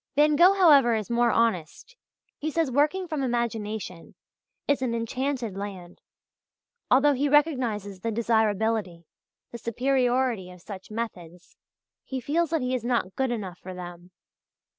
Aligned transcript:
Van 0.15 0.35
Gogh, 0.35 0.55
however, 0.55 0.95
is 0.95 1.11
more 1.11 1.29
honest. 1.29 1.95
He 2.39 2.49
says 2.49 2.71
working 2.71 3.07
from 3.07 3.21
imagination 3.21 4.15
is 4.67 4.81
an 4.81 4.95
"enchanted 4.95 5.55
land" 5.55 5.97
(page 5.97 6.87
112). 6.87 6.87
Although 6.89 7.13
he 7.19 7.29
recognizes 7.29 7.99
the 7.99 8.09
desirability, 8.11 9.05
the 9.51 9.59
superiority, 9.59 10.49
of 10.49 10.59
such 10.61 10.89
methods, 10.89 11.55
he 12.03 12.19
feels 12.19 12.49
that 12.49 12.61
he 12.61 12.73
is 12.73 12.83
not 12.83 13.15
good 13.15 13.29
enough 13.29 13.59
for 13.59 13.75
them. 13.75 14.09